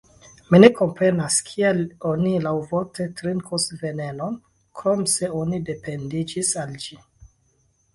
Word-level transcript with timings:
Mi 0.53 0.59
ne 0.61 0.69
komprenas 0.77 1.37
kiel 1.49 1.83
oni 2.13 2.33
laŭvole 2.47 3.07
trinkus 3.21 3.69
venenon, 3.85 4.43
krom 4.81 5.09
se 5.17 5.35
oni 5.45 5.65
dependiĝis 5.73 6.57
al 6.67 6.79
ĝi. 6.87 7.05